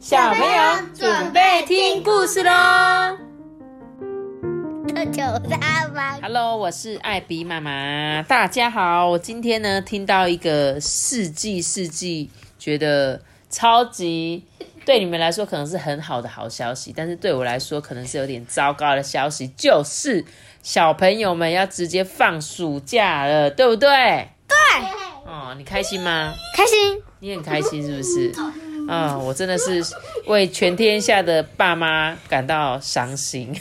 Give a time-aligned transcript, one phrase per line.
[0.00, 0.48] 小朋友
[0.94, 2.50] 准备听故事喽
[6.22, 9.10] ！Hello，我是艾比妈妈，大家好。
[9.10, 14.46] 我今天呢听到一个世纪世纪觉得超级
[14.86, 20.24] 对你们来说可能是很好的好消息，但是对我来说可能是有点糟糕的消息，就是
[20.62, 24.30] 小朋友们要直接放暑假了，对不对？
[24.48, 24.56] 对。
[25.26, 26.32] 哦，你开心吗？
[26.56, 27.02] 开心。
[27.18, 28.32] 你很开心是不是？
[28.90, 29.80] 啊，我真的是
[30.26, 33.54] 为全天下的爸妈感到伤心，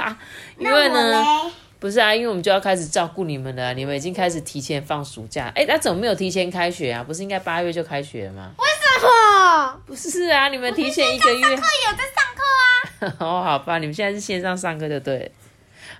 [0.58, 1.24] 因为呢，
[1.80, 7.02] 不是啊，因为我们就要开始照顾你们了，你们已经开始提前放暑假，哎，那怎么没有提前开学啊？
[7.02, 8.52] 不是应该八月就开学了吗？
[8.58, 9.80] 为什么？
[9.86, 11.40] 不是啊，你们提前一个月。
[11.40, 12.42] 上课有在上课
[13.06, 13.16] 啊。
[13.20, 15.30] 哦，好吧，你们现在是线上上课就对。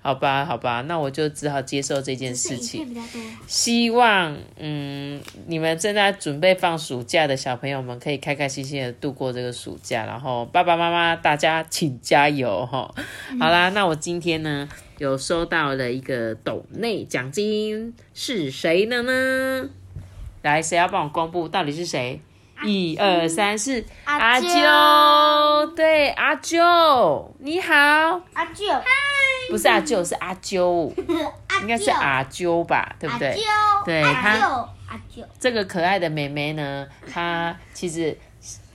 [0.02, 2.96] 好吧，好吧，那我就只好接受这件事情。
[3.46, 10.04] 希望，嗯，你们正在准备放暑假的小朋友们可以开开心心的度过这个暑假。
[10.06, 12.94] 然后，爸爸妈妈大家请加油哈！
[13.40, 19.68] 好啦，那我今天呢有收到了一个斗内奖金，是谁的呢？
[20.42, 22.20] 来，谁要帮我公布到底是谁？
[22.64, 27.74] 一二三四，阿啾，对，阿啾，你好，
[28.32, 28.80] 阿啾。
[29.50, 30.92] 不是阿舅，是阿啾，
[31.62, 33.36] 应该是阿啾吧，对不对？
[33.84, 34.68] 对，他
[35.38, 38.16] 这个可爱的妹妹呢，她其实。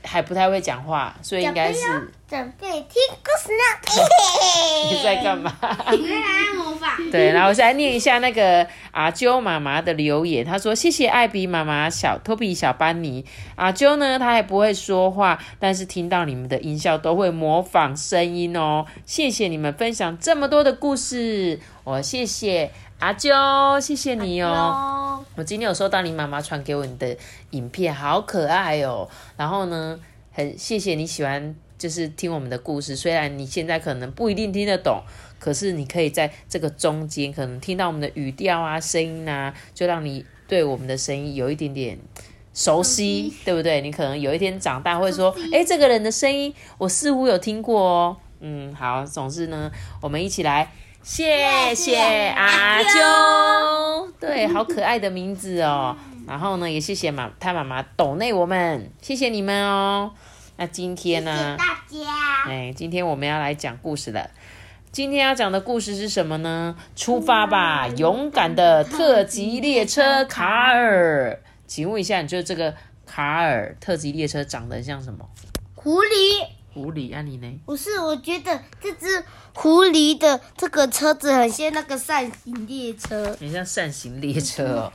[0.03, 1.79] 还不太会讲话，所以应该是
[2.27, 3.63] 准备听故事呢。
[4.91, 5.53] 你在干嘛？
[5.91, 6.15] 你在
[6.57, 6.97] 魔法。
[7.11, 10.43] 对，然后我再念一下那个阿啾妈妈的留言。
[10.45, 13.25] 她说：“谢谢艾比妈妈、小托比、小班尼。
[13.55, 18.85] 阿啾呢，他还不会说话，但是听到你们的音效都会模仿声音哦。
[19.05, 25.25] 谢谢你们分享这么多的故事，我谢谢阿啾，谢谢你哦。
[25.35, 27.17] 我今天有收到你妈妈传给我你的
[27.49, 29.09] 影片，好可爱哦。
[29.35, 29.99] 然后呢？”
[30.33, 32.95] 很谢谢你喜欢，就是听我们的故事。
[32.95, 35.01] 虽然你现在可能不一定听得懂，
[35.39, 41.99] 可是你可以在这个中间，可能听到我们的语调啊、声音啊，就让你对我们的声音有一点点
[42.53, 43.81] 熟悉，对不对？
[43.81, 49.69] 你可能有一天长大会说：“哎，这个人的声音我似乎有听过哦。”嗯，好，总之呢，
[50.01, 50.71] 我们一起来，
[51.03, 55.95] 谢谢阿啾，对，好可爱的名字哦。
[56.27, 60.11] 然后呢，也谢谢妈他妈妈抖内我们，谢谢你们哦。
[60.57, 61.55] 那今天呢？
[61.57, 62.49] 大家。
[62.49, 64.29] 哎，今天我们要来讲故事了。
[64.91, 66.75] 今天要讲的故事是什么呢？
[66.95, 71.41] 出发吧，勇敢的特级列车卡尔。
[71.65, 72.75] 请问一下，你觉得这个
[73.07, 75.27] 卡尔特级列车长得像什么？
[75.73, 76.60] 狐狸。
[76.73, 77.59] 狐狸啊，你呢？
[77.65, 79.23] 不是，我觉得这只
[79.53, 83.35] 狐狸的这个车子很像那个扇形列车。
[83.39, 84.93] 很像扇形列车哦。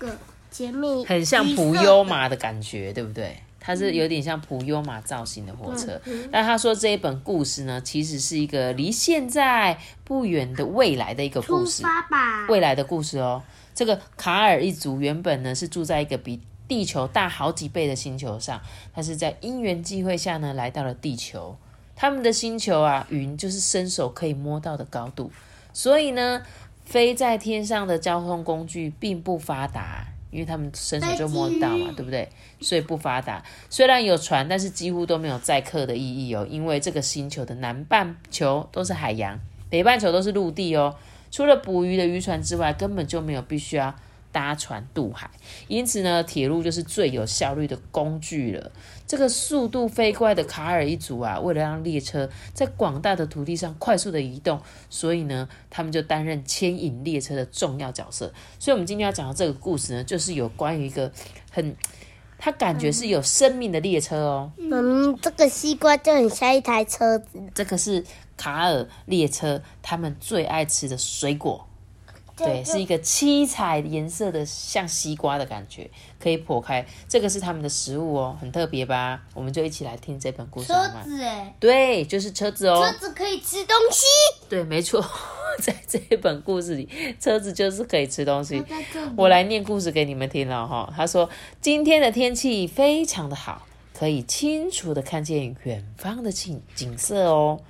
[0.50, 3.36] 前面很像普悠玛的感觉，对不对？
[3.60, 6.00] 它是有点像普悠玛造型的火车。
[6.32, 11.82] 但他说这一本故事呢，其实是一个离现在不远的未来的一个故事。
[11.82, 12.46] 吧！
[12.48, 13.42] 未来的故事哦。
[13.74, 18.62] 这个卡尔一族原本呢是住在一个比地球大好几倍的星球上，
[18.94, 21.58] 他是在因缘际会下呢来到了地球。
[21.96, 25.32] 他们的星球啊，云就是伸手可以摸到的高度，
[25.72, 26.42] 所以呢，
[26.84, 30.06] 飞在天上的交通工具并不发达。
[30.32, 32.28] 因为他们伸手就摸到嘛，对不对？
[32.60, 33.42] 所以不发达。
[33.70, 36.46] 虽然有船，但是几乎都没有载客的意义哦。
[36.50, 39.38] 因为这个星球的南半球都是海洋，
[39.70, 40.94] 北半球都是陆地哦。
[41.30, 43.94] 除了捕鱼的渔船之外，根本就没有必须要。
[44.36, 45.30] 搭船渡海，
[45.66, 48.70] 因此呢，铁路就是最有效率的工具了。
[49.06, 54.60] 这个速度飞快的卡尔一族啊，为了让列车在广大的土地上快速的移动，
[54.90, 58.30] 所以呢，他们就担任牵引列车的重要角色。
[58.58, 61.10] 所以，我们今天要讲的这个故事呢，就是有关于一个
[61.50, 61.74] 很，
[62.36, 64.52] 他感觉是有生命的列车哦。
[64.58, 67.42] 嗯，这个西瓜就很像一台车子。
[67.54, 68.04] 这个是
[68.36, 71.65] 卡尔列车他们最爱吃的水果。
[72.36, 76.84] 对，是一个七彩颜色的，像西瓜的感觉，可以剖开。
[77.08, 79.22] 这个是他们的食物哦，很特别吧？
[79.32, 80.66] 我们就一起来听这本故事。
[80.66, 82.86] 车子哎，对，就是车子哦。
[82.86, 84.04] 车子可以吃东西。
[84.50, 85.02] 对，没错，
[85.62, 86.86] 在这一本故事里，
[87.18, 88.62] 车子就是可以吃东西。
[89.16, 90.92] 我来念故事给你们听了哈。
[90.94, 91.30] 他说，
[91.62, 97.60] 今天的天气非常的好，可以清楚的看见远方的景景色哦。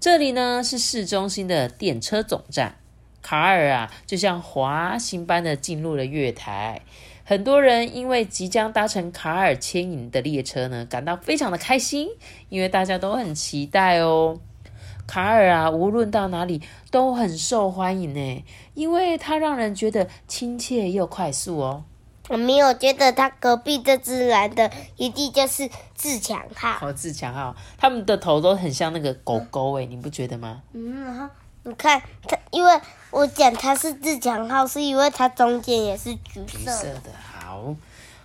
[0.00, 2.79] 这里呢是市中心的电车总站。
[3.22, 6.82] 卡尔啊，就像滑行般的进入了月台。
[7.24, 12.08] 很多人因为即将搭乘卡尔牵引的列车呢，感到非常的开心，
[12.48, 14.38] 因为大家都很期待哦。
[15.06, 18.44] 卡尔啊，无论到哪里都很受欢迎呢，
[18.74, 21.84] 因为它让人觉得亲切又快速哦。
[22.28, 26.74] 我没有觉得他隔壁这只蓝的一定就是自强号。
[26.74, 30.62] 好，自强号，他们的头都很像那个狗狗哎，你不觉得吗？
[30.72, 31.28] 嗯，然后
[31.64, 32.80] 你看它，因为
[33.10, 36.46] 我讲它是自强号，是因为它中间也是橘色的。
[36.46, 37.12] 橘色的。
[37.20, 37.74] 好，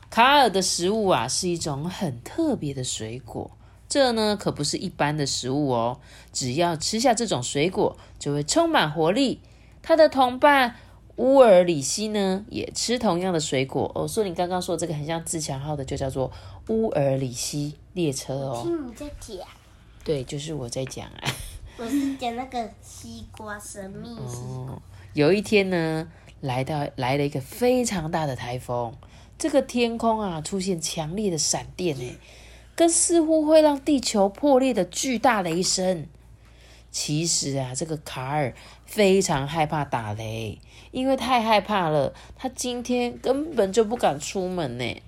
[0.10, 3.50] 卡尔的食物啊是一种很特别的水果，
[3.90, 6.00] 这呢可不是一般的食物哦。
[6.32, 9.42] 只要吃下这种水果，就会充满活力。
[9.82, 10.76] 他的同伴
[11.16, 14.08] 乌尔里希呢也吃同样的水果哦。
[14.08, 16.31] 所以你刚刚说这个很像自强号的，就叫做
[16.68, 18.62] 乌尔里希列车哦。
[18.64, 19.48] 听你在讲，
[20.04, 21.24] 对，就是我在讲啊。
[21.77, 24.75] 我是讲那个西瓜神秘西瓜。
[24.75, 24.81] 哦，
[25.13, 26.07] 有一天呢，
[26.39, 28.94] 来到来了一个非常大的台风，
[29.38, 32.16] 这个天空啊出现强烈的闪电，哎，
[32.75, 36.07] 跟似乎会让地球破裂的巨大雷声。
[36.92, 38.54] 其实啊，这个卡尔
[38.86, 40.62] 非常害怕打雷，
[40.92, 45.01] 因为太害怕了，他今天根本就不敢出门呢。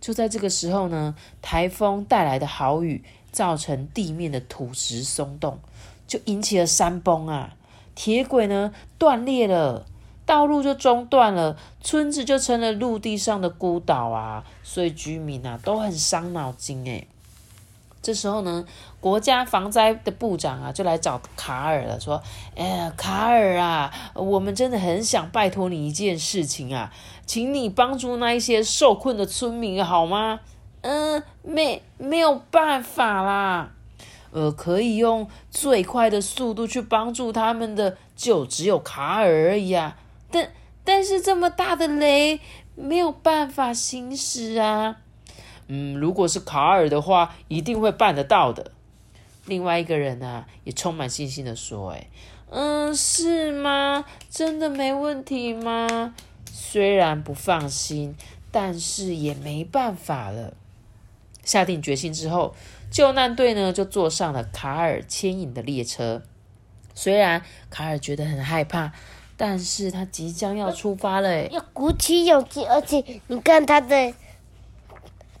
[0.00, 3.04] 就在这个时候呢，台风带来的好雨
[3.36, 5.58] 造成地面的土石松动，
[6.06, 7.54] 就引起了山崩啊。
[7.94, 9.84] 铁轨呢断裂了，
[10.24, 14.42] 道路就中断了，村子就成了陆地上的孤岛啊。
[14.62, 17.06] 所以居民啊都很伤脑筋诶。
[18.00, 18.64] 这时候呢，
[19.00, 22.22] 国家防灾的部长啊就来找卡尔了，说
[22.56, 26.90] ：“哎，卡尔啊，我们真的很想拜托你一件事情啊，
[27.26, 30.40] 请你帮助那一些受困的村民好吗？”
[30.88, 33.72] 嗯，没没有办法啦。
[34.30, 39.96] 呃，可以用最快的速度去帮助他们的，就只有卡尔而已啊。
[40.30, 40.52] 但
[40.84, 42.38] 但是这么大的雷，
[42.76, 44.98] 没有办法行驶啊。
[45.66, 48.70] 嗯，如果是卡尔的话，一定会办得到的。
[49.46, 52.06] 另外一个人呢，也充满信心的说：“哎，
[52.50, 54.04] 嗯，是吗？
[54.30, 56.14] 真的没问题吗？
[56.44, 58.14] 虽然不放心，
[58.52, 60.54] 但是也没办法了。”
[61.46, 62.54] 下定决心之后，
[62.90, 66.22] 救难队呢就坐上了卡尔牵引的列车。
[66.94, 68.92] 虽然卡尔觉得很害怕，
[69.36, 74.12] 但是他即将要出发了，哎，要鼓起勇气，而且你看他的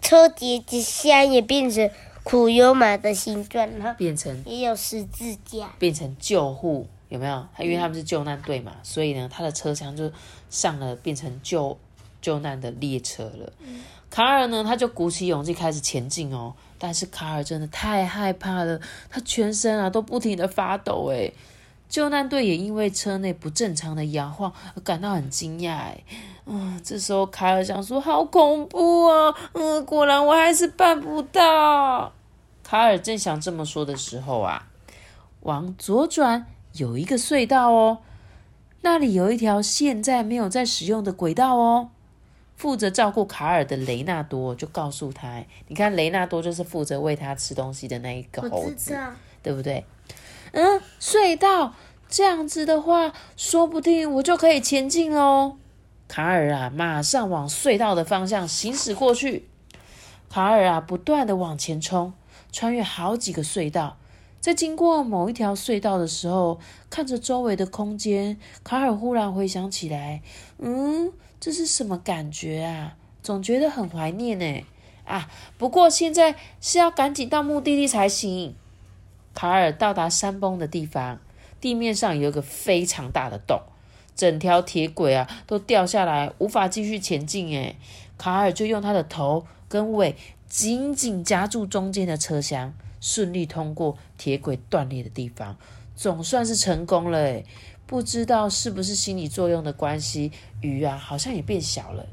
[0.00, 1.90] 车节子箱也变成
[2.22, 5.74] 苦油马的形状，然后变成也有十字架。
[5.78, 7.46] 变成救护，有没有？
[7.58, 10.12] 因为他们是救难队嘛，所以呢，他的车厢就
[10.50, 11.76] 上了变成救
[12.20, 13.52] 救难的列车了。
[14.16, 16.54] 卡尔呢，他就鼓起勇气开始前进哦。
[16.78, 18.80] 但是卡尔真的太害怕了，
[19.10, 21.34] 他全身啊都不停的发抖诶。
[21.86, 26.02] 救难队也因为车内不正常的摇晃而感到很惊讶诶。
[26.46, 32.10] 嗯，这时候卡尔想说：“好恐怖啊！”嗯，果然我还是办不到。
[32.64, 34.66] 卡尔正想这么说的时候啊，
[35.40, 37.98] 往左转有一个隧道哦，
[38.80, 41.90] 那里有一条现在没有在使用的轨道哦。
[42.56, 48.98] 负责照顾卡尔的雷纳多就告诉他：“你看，雷纳多就是负责喂他吃东西的那一个猴子，
[49.42, 49.84] 对不对？
[50.52, 51.74] 嗯，隧道
[52.08, 55.58] 这样子的话，说不定我就可以前进喽。”
[56.08, 59.48] 卡尔啊，马上往隧道的方向行驶过去。
[60.30, 62.14] 卡尔啊，不断的往前冲，
[62.50, 63.98] 穿越好几个隧道。
[64.46, 70.22] 在经过某一条隧道的时候，看着周围的空间，卡尔忽然回想起来
[70.62, 72.94] ：“嗯。”这是什么感觉啊？
[73.24, 74.64] 总觉得很怀念呢。
[75.04, 75.28] 啊，
[75.58, 78.54] 不过现在是要赶紧到目的地才行。
[79.34, 81.18] 卡尔到达山崩的地方，
[81.60, 83.60] 地面上有一个非常大的洞，
[84.14, 87.48] 整条铁轨啊都掉下来，无法继续前进。
[87.48, 87.74] 诶，
[88.16, 90.14] 卡尔就用他的头跟尾
[90.48, 95.56] 紧紧夹住中间的车厢，顺利通过铁轨断裂的地方，
[95.94, 97.18] 总算是成功了。
[97.18, 97.44] 诶，
[97.86, 102.06] 不知道是不是心理作用的关系，雨啊好像也变小了。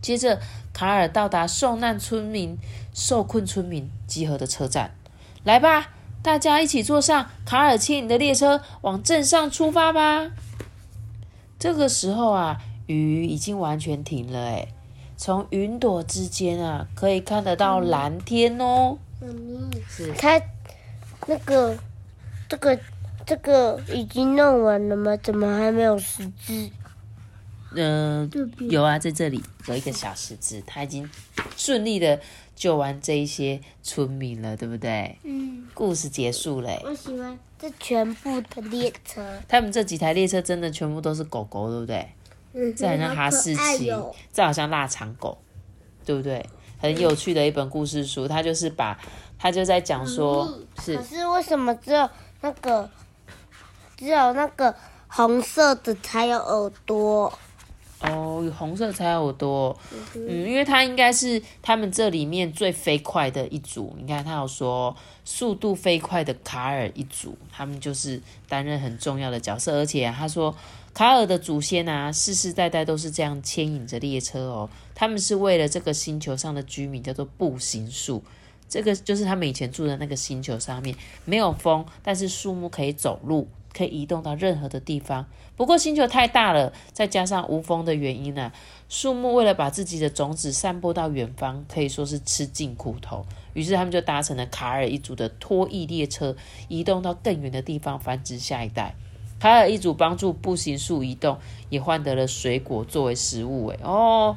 [0.00, 0.40] 接着，
[0.72, 2.56] 卡尔到达受难村民、
[2.94, 4.92] 受困村民集合的车站，
[5.44, 5.90] 来吧，
[6.22, 10.30] 大家一起坐上卡尔牵引的列车，往镇上出发吧。
[11.58, 14.68] 这个时候啊，雨已经完全停了，哎，
[15.18, 18.96] 从云朵之间啊，可以看得到蓝天哦。
[19.20, 20.40] 妈咪，是他
[21.26, 21.76] 那个
[22.48, 22.78] 这个。
[23.26, 25.16] 这个已经弄完了吗？
[25.18, 26.68] 怎么还没有十字？
[27.76, 31.08] 嗯，有啊，在这里有一个小十字，他已经
[31.56, 32.18] 顺利的
[32.56, 35.16] 救完这一些村民了，对不对？
[35.22, 35.68] 嗯。
[35.74, 36.80] 故事结束了。
[36.82, 39.24] 我喜欢这全部的列车。
[39.46, 42.08] 他们这几台列车真的全部都是狗狗，对不对？
[42.54, 42.74] 嗯。
[42.74, 43.92] 这好像哈士奇，
[44.32, 45.38] 这好像腊肠狗，
[46.04, 46.44] 对不对？
[46.80, 48.98] 很有趣的一本故事书，他就是把
[49.38, 50.96] 他就在讲说，是。
[50.96, 52.08] 可是为什么只有
[52.40, 52.90] 那个？
[53.96, 54.74] 只有那个
[55.08, 57.30] 红色的才有耳朵，
[58.00, 59.78] 哦，有红色才有耳朵，
[60.14, 63.94] 嗯，因为它应该是他们这里面最飞快的一组。
[64.00, 68.18] 你看，他有说速度飞快的卡尔一组，他们就是
[68.48, 69.76] 担任很重要的角色。
[69.76, 70.56] 而且他说，
[70.92, 74.70] 卡尔的祖先啊，世世代代都是这样牵引着列车哦。
[74.94, 78.22] 他们是为了这个星球上的居民，叫做步行树。
[78.68, 83.48] 这个就是他们以前住的那个星球上面，没有风，但是树木可以走路。
[83.72, 88.50] 可以移动到任何的地方，不过星球太大了，再加上无风的原因呢，
[88.88, 93.24] 树木为了把自己的种子散播到远方，可以说是吃尽苦头。
[93.54, 96.34] 于是他们就搭乘了卡尔一族的脱翼列车，
[96.66, 98.96] 移动到更远的地方繁殖下一代。
[99.40, 101.36] 卡尔一族帮助步行树移动，
[101.70, 103.68] 也换得了水果作为食物。
[103.70, 104.36] 诶哦。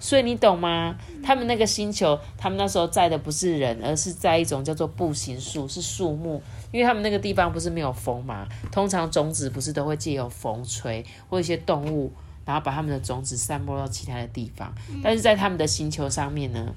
[0.00, 0.96] 所以你懂吗？
[1.22, 6.42] 他们那个星球，他们那时候在的不是人，而是在一种叫做步行树，是树木。
[6.72, 12.12] 因为他们那个地方不是没有风嘛，通常种子不是都会借由风吹，或一些动物，
[12.44, 14.74] 然后把他们的种子散播到其他的地方。
[15.02, 16.74] 但是在他们的星球上面呢，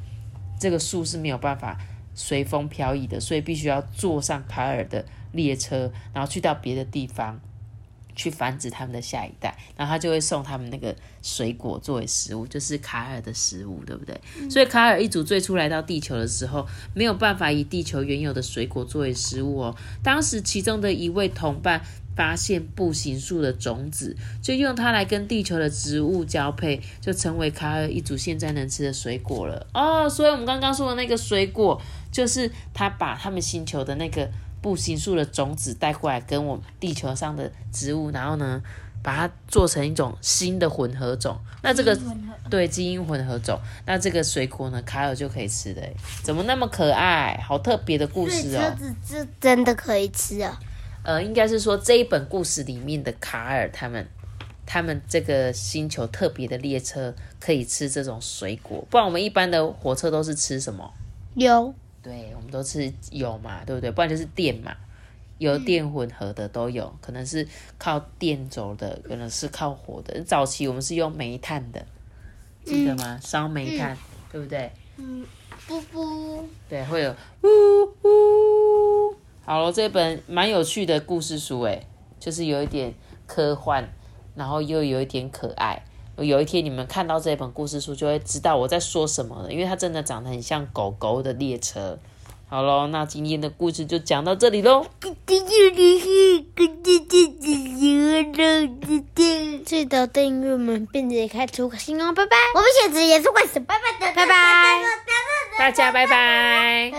[0.58, 1.78] 这个树是没有办法
[2.14, 5.04] 随风飘逸的，所以必须要坐上卡尔的
[5.34, 7.42] 列车，然后去到别的地方。
[8.18, 14.20] 去繁殖他们的下一代，然后他就会送他们那个水果作为食物，就是卡尔的食物，对不对？
[14.50, 19.76] 所以卡尔一族最初来到地球的时候，没有办法以地球原有的水果作为食物哦。
[20.04, 21.82] 当时其中的一位同伴
[22.16, 30.10] 发现步行树的种子，就用它来跟地球的植物交配，就成为卡尔一族现在能吃的水果了哦。
[30.10, 31.80] 所以我们刚刚说的那个水果，
[32.12, 34.28] 就是他把他们星球的那个。
[34.62, 38.62] 步行树的种子带过来，跟我们地球上的植物，然后呢，
[39.04, 41.38] 把它做成一种新的混合种。
[41.64, 41.98] 那这个
[42.50, 45.82] 对基因混合种，那这个水果呢，卡尔就可以吃的。
[46.24, 47.38] 怎么那么可爱？
[47.46, 48.62] 好特别的故事哦！
[48.62, 50.60] 车子是真的可以吃啊？
[51.04, 54.08] 呃，应该是说这一本故事里面的卡尔他们，
[54.66, 60.94] 他们这个星球特别的列车可以吃这种水果，不然我们一般的火车都是吃什么？
[61.36, 61.74] 有。
[62.08, 63.92] 对，我们都吃油嘛，对不对？
[63.92, 64.74] 不然就是电嘛，
[65.40, 67.46] 油电混合的都有，可能是
[67.78, 70.24] 靠电走的，可能是靠火的。
[70.24, 71.86] 早期我们是用煤炭的，
[72.64, 73.20] 记得吗？
[73.22, 73.98] 烧煤炭，
[74.32, 74.72] 对不对？
[74.96, 75.26] 嗯，
[75.70, 76.48] 呜呜。
[76.70, 77.48] 对，会有呜
[78.04, 79.16] 呜。
[79.44, 81.86] 好了，这本蛮有趣的故事书，诶，
[82.22, 82.94] 就是有一点
[83.26, 83.86] 科幻，
[84.34, 85.84] 然后又有一点可爱。
[86.18, 92.00] 有一天你们看到这本故事书，就会知道我在说什么了，因为它真的长得很像狗狗的列车。
[92.50, 94.86] 好喽，那今天的故事就讲到这里喽。
[99.66, 102.38] 记得订阅我们，并且开出个新哦，拜拜。
[102.56, 104.82] 我们现在也是会死，拜拜，拜拜，
[105.58, 106.94] 大家拜拜。